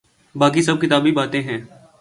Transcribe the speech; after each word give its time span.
باقی 0.35 0.61
سب 0.61 0.81
کتابی 0.81 1.11
باتیں 1.11 1.41
ہیں۔ 1.41 1.57